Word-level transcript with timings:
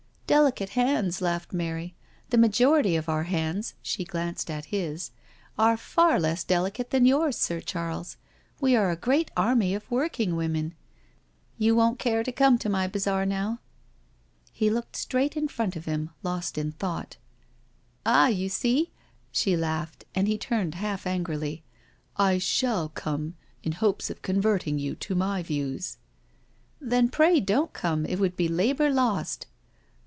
"Delicate 0.27 0.69
hands 0.69 1.21
I" 1.21 1.25
laughed 1.25 1.51
Mary. 1.51 1.93
"The 2.29 2.37
majority 2.37 2.95
of 2.95 3.09
our 3.09 3.25
hands/' 3.25 3.73
she 3.81 4.05
glanced 4.05 4.49
at 4.49 4.67
his," 4.67 5.11
are 5.59 5.75
far 5.75 6.21
less 6.21 6.45
delicate 6.45 6.91
than 6.91 7.05
yours, 7.05 7.35
Sir 7.37 7.59
Charles. 7.59 8.15
We 8.61 8.73
are 8.77 8.89
a 8.89 8.95
great 8.95 9.29
army 9.35 9.75
of 9.75 9.91
work 9.91 10.21
ing 10.21 10.37
women...• 10.37 10.69
You 11.57 11.75
won't 11.75 11.99
care 11.99 12.23
to 12.23 12.31
come 12.31 12.57
to 12.59 12.69
my 12.69 12.87
bazaar 12.87 13.25
now?'* 13.25 13.59
He 14.53 14.69
looked 14.69 14.95
straight 14.95 15.35
in 15.35 15.49
front 15.49 15.75
of 15.75 15.83
him— 15.83 16.11
lost 16.23 16.57
in 16.57 16.71
thought. 16.71 17.17
"Ah, 18.05 18.27
you 18.29 18.47
seel" 18.47 18.85
She 19.33 19.57
laughed, 19.57 20.05
and 20.15 20.29
he 20.29 20.37
turned 20.37 20.75
half 20.75 21.05
angrily." 21.05 21.65
I 22.31 22.37
shall 22.37 22.87
come 22.87 23.35
in 23.63 23.73
hopes 23.73 24.09
of 24.09 24.21
converting 24.21 24.79
you 24.79 24.95
to 24.95 25.13
my 25.13 25.43
views,"" 25.43 25.97
Then 26.79 27.09
pray 27.09 27.41
don't 27.41 27.73
come— 27.73 28.05
it 28.05 28.15
would 28.17 28.37
be 28.37 28.47
labour 28.47 28.89
lost." 28.91 29.47